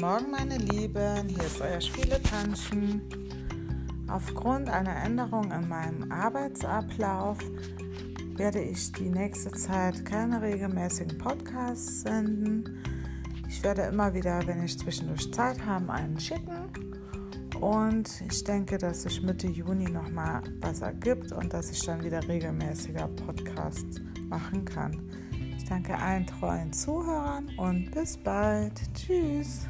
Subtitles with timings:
[0.00, 1.26] Morgen, meine Lieben.
[1.26, 3.00] Hier ist euer Spieletanschen.
[4.08, 7.38] Aufgrund einer Änderung in meinem Arbeitsablauf
[8.36, 12.84] werde ich die nächste Zeit keine regelmäßigen Podcasts senden.
[13.48, 16.68] Ich werde immer wieder, wenn ich zwischendurch Zeit habe, einen schicken.
[17.58, 22.26] Und ich denke, dass sich Mitte Juni nochmal was ergibt und dass ich dann wieder
[22.28, 25.10] regelmäßiger Podcasts machen kann.
[25.56, 28.72] Ich danke allen treuen Zuhörern und bis bald.
[28.94, 29.66] Tschüss.